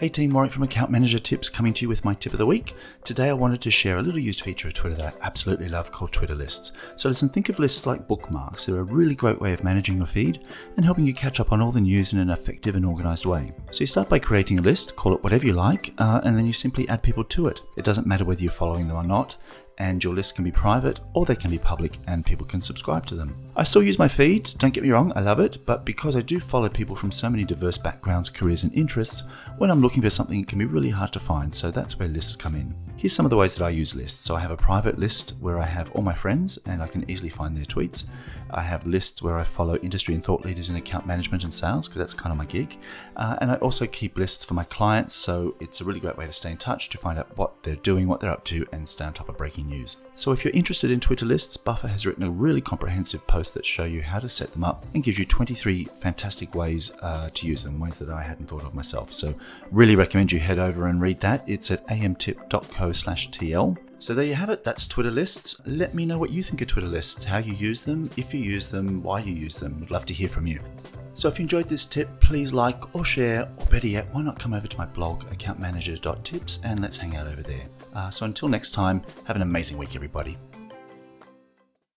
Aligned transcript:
Hey 0.00 0.08
team, 0.08 0.32
Warwick 0.32 0.50
from 0.50 0.64
Account 0.64 0.90
Manager 0.90 1.20
Tips 1.20 1.48
coming 1.48 1.72
to 1.74 1.82
you 1.82 1.88
with 1.88 2.04
my 2.04 2.14
tip 2.14 2.32
of 2.32 2.40
the 2.40 2.46
week. 2.46 2.74
Today 3.04 3.28
I 3.28 3.32
wanted 3.32 3.60
to 3.60 3.70
share 3.70 3.98
a 3.98 4.02
little 4.02 4.18
used 4.18 4.40
feature 4.40 4.66
of 4.66 4.74
Twitter 4.74 4.96
that 4.96 5.14
I 5.14 5.24
absolutely 5.24 5.68
love 5.68 5.92
called 5.92 6.12
Twitter 6.12 6.34
lists. 6.34 6.72
So 6.96 7.08
listen, 7.08 7.28
think 7.28 7.48
of 7.48 7.60
lists 7.60 7.86
like 7.86 8.08
bookmarks. 8.08 8.66
They're 8.66 8.80
a 8.80 8.82
really 8.82 9.14
great 9.14 9.40
way 9.40 9.52
of 9.52 9.62
managing 9.62 9.98
your 9.98 10.08
feed 10.08 10.40
and 10.76 10.84
helping 10.84 11.06
you 11.06 11.14
catch 11.14 11.38
up 11.38 11.52
on 11.52 11.62
all 11.62 11.70
the 11.70 11.80
news 11.80 12.12
in 12.12 12.18
an 12.18 12.30
effective 12.30 12.74
and 12.74 12.84
organized 12.84 13.24
way. 13.24 13.52
So 13.70 13.82
you 13.82 13.86
start 13.86 14.08
by 14.08 14.18
creating 14.18 14.58
a 14.58 14.62
list, 14.62 14.96
call 14.96 15.14
it 15.14 15.22
whatever 15.22 15.46
you 15.46 15.52
like, 15.52 15.94
uh, 15.98 16.20
and 16.24 16.36
then 16.36 16.44
you 16.48 16.52
simply 16.52 16.88
add 16.88 17.04
people 17.04 17.22
to 17.22 17.46
it. 17.46 17.62
It 17.76 17.84
doesn't 17.84 18.08
matter 18.08 18.24
whether 18.24 18.42
you're 18.42 18.50
following 18.50 18.88
them 18.88 18.96
or 18.96 19.04
not 19.04 19.36
and 19.78 20.02
your 20.02 20.14
list 20.14 20.34
can 20.34 20.44
be 20.44 20.52
private 20.52 21.00
or 21.12 21.24
they 21.24 21.36
can 21.36 21.50
be 21.50 21.58
public 21.58 21.92
and 22.06 22.24
people 22.24 22.46
can 22.46 22.60
subscribe 22.60 23.06
to 23.06 23.14
them. 23.14 23.34
I 23.56 23.62
still 23.62 23.82
use 23.82 23.98
my 23.98 24.08
feed, 24.08 24.50
don't 24.58 24.74
get 24.74 24.84
me 24.84 24.90
wrong, 24.90 25.12
I 25.16 25.20
love 25.20 25.40
it, 25.40 25.58
but 25.66 25.84
because 25.84 26.16
I 26.16 26.20
do 26.20 26.40
follow 26.40 26.68
people 26.68 26.96
from 26.96 27.12
so 27.12 27.28
many 27.28 27.44
diverse 27.44 27.78
backgrounds, 27.78 28.30
careers, 28.30 28.64
and 28.64 28.74
interests, 28.74 29.22
when 29.58 29.70
I'm 29.70 29.80
looking 29.80 30.02
for 30.02 30.10
something, 30.10 30.40
it 30.40 30.48
can 30.48 30.58
be 30.58 30.64
really 30.64 30.90
hard 30.90 31.12
to 31.12 31.20
find, 31.20 31.54
so 31.54 31.70
that's 31.70 31.98
where 31.98 32.08
lists 32.08 32.36
come 32.36 32.54
in. 32.54 32.74
Here's 32.96 33.12
some 33.12 33.26
of 33.26 33.30
the 33.30 33.36
ways 33.36 33.54
that 33.54 33.64
I 33.64 33.70
use 33.70 33.94
lists. 33.94 34.20
So 34.20 34.34
I 34.34 34.40
have 34.40 34.50
a 34.50 34.56
private 34.56 34.98
list 34.98 35.34
where 35.40 35.58
I 35.58 35.66
have 35.66 35.90
all 35.92 36.02
my 36.02 36.14
friends 36.14 36.58
and 36.64 36.82
I 36.82 36.86
can 36.86 37.08
easily 37.10 37.28
find 37.28 37.56
their 37.56 37.64
tweets. 37.64 38.04
I 38.50 38.62
have 38.62 38.86
lists 38.86 39.20
where 39.20 39.36
I 39.36 39.42
follow 39.42 39.76
industry 39.78 40.14
and 40.14 40.22
thought 40.22 40.44
leaders 40.44 40.70
in 40.70 40.76
account 40.76 41.06
management 41.06 41.42
and 41.42 41.52
sales 41.52 41.88
because 41.88 41.98
that's 41.98 42.14
kind 42.14 42.30
of 42.30 42.38
my 42.38 42.44
gig. 42.44 42.78
Uh, 43.16 43.36
and 43.40 43.50
I 43.50 43.56
also 43.56 43.86
keep 43.86 44.16
lists 44.16 44.44
for 44.44 44.54
my 44.54 44.64
clients, 44.64 45.14
so 45.14 45.54
it's 45.60 45.80
a 45.80 45.84
really 45.84 46.00
great 46.00 46.16
way 46.16 46.26
to 46.26 46.32
stay 46.32 46.52
in 46.52 46.56
touch 46.56 46.88
to 46.90 46.98
find 46.98 47.18
out 47.18 47.36
what 47.36 47.62
they're 47.62 47.76
doing, 47.76 48.06
what 48.06 48.20
they're 48.20 48.30
up 48.30 48.44
to, 48.46 48.66
and 48.72 48.88
stay 48.88 49.04
on 49.04 49.12
top 49.12 49.28
of 49.28 49.36
breaking 49.36 49.68
news. 49.68 49.96
So 50.14 50.30
if 50.30 50.44
you're 50.44 50.54
interested 50.54 50.90
in 50.90 51.00
Twitter 51.00 51.26
lists, 51.26 51.56
Buffer 51.56 51.88
has 51.88 52.06
written 52.06 52.22
a 52.22 52.30
really 52.30 52.60
comprehensive 52.60 53.26
post 53.26 53.54
that 53.54 53.66
show 53.66 53.84
you 53.84 54.02
how 54.02 54.20
to 54.20 54.28
set 54.28 54.52
them 54.52 54.62
up 54.62 54.84
and 54.94 55.02
gives 55.02 55.18
you 55.18 55.24
23 55.24 55.84
fantastic 55.84 56.54
ways 56.54 56.92
uh, 57.02 57.30
to 57.34 57.46
use 57.46 57.64
them, 57.64 57.80
ways 57.80 57.98
that 57.98 58.08
I 58.08 58.22
hadn't 58.22 58.48
thought 58.48 58.64
of 58.64 58.74
myself. 58.74 59.12
So 59.12 59.34
really 59.72 59.96
recommend 59.96 60.30
you 60.30 60.38
head 60.38 60.58
over 60.58 60.86
and 60.86 61.00
read 61.00 61.20
that. 61.20 61.42
It's 61.48 61.70
at 61.70 61.86
amtip.co 61.88 62.92
slash 62.94 63.30
TL. 63.30 63.76
So 63.98 64.14
there 64.14 64.24
you 64.24 64.34
have 64.34 64.50
it. 64.50 64.64
That's 64.64 64.86
Twitter 64.86 65.10
lists. 65.10 65.60
Let 65.64 65.94
me 65.94 66.04
know 66.04 66.18
what 66.18 66.30
you 66.30 66.42
think 66.42 66.60
of 66.60 66.68
Twitter 66.68 66.88
lists, 66.88 67.24
how 67.24 67.38
you 67.38 67.54
use 67.54 67.84
them, 67.84 68.10
if 68.16 68.34
you 68.34 68.40
use 68.40 68.68
them, 68.68 69.02
why 69.02 69.20
you 69.20 69.32
use 69.32 69.56
them. 69.56 69.80
Would 69.80 69.90
love 69.90 70.06
to 70.06 70.14
hear 70.14 70.28
from 70.28 70.46
you. 70.46 70.60
So 71.14 71.28
if 71.28 71.38
you 71.38 71.44
enjoyed 71.44 71.68
this 71.68 71.84
tip, 71.84 72.08
please 72.20 72.52
like 72.52 72.94
or 72.94 73.04
share, 73.04 73.48
or 73.56 73.66
better 73.66 73.86
yet, 73.86 74.12
why 74.12 74.22
not 74.22 74.38
come 74.38 74.52
over 74.52 74.66
to 74.66 74.78
my 74.78 74.86
blog, 74.86 75.24
accountmanager.tips, 75.30 76.60
and 76.64 76.80
let's 76.80 76.98
hang 76.98 77.16
out 77.16 77.28
over 77.28 77.42
there. 77.42 77.66
Uh, 77.94 78.10
so 78.10 78.26
until 78.26 78.48
next 78.48 78.72
time, 78.72 79.00
have 79.24 79.36
an 79.36 79.42
amazing 79.42 79.78
week, 79.78 79.94
everybody. 79.94 80.36